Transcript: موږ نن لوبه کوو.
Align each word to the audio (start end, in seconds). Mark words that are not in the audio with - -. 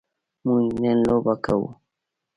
موږ 0.45 0.65
نن 0.83 0.97
لوبه 1.07 1.33
کوو. 1.45 1.69